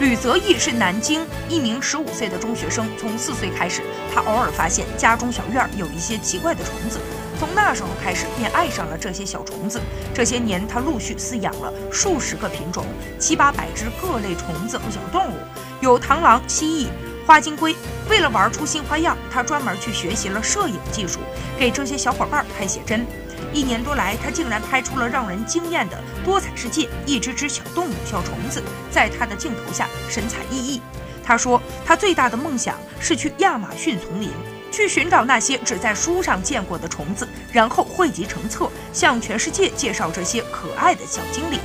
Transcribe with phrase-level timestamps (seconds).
[0.00, 3.80] 吕泽义是南京一名十五岁的中学生，从四岁开始，
[4.12, 6.98] 他偶尔发现家中小院有一些奇怪的虫子，
[7.38, 9.80] 从那时候开始便爱上了这些小虫子。
[10.12, 12.84] 这些年，他陆续饲养了数十个品种、
[13.20, 15.36] 七八百只各类虫子和小动物，
[15.80, 16.88] 有螳螂、蜥蜴、
[17.24, 17.74] 花金龟。
[18.10, 21.20] 为了玩出新花样，他专门去学习了摄影技术，
[21.56, 23.06] 给这些小伙伴拍写真。
[23.54, 26.88] 一年多来，他竟然拍出了让人惊艳的多彩世界。
[27.06, 28.60] 一只只小动物、小虫子，
[28.90, 30.80] 在他的镜头下神采奕奕。
[31.22, 34.30] 他说，他最大的梦想是去亚马逊丛林，
[34.72, 41.60] 去寻找那些只在书上见过的虫子，然后汇集成册，向全世界介绍这些可爱的小精灵。